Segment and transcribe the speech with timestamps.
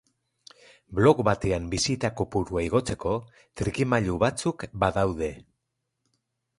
[0.99, 3.15] Blog batean bisita kopurua igotzeko
[3.63, 5.33] trikimailu batzuk badaude.